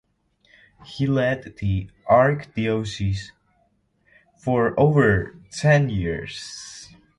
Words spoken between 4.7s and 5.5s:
over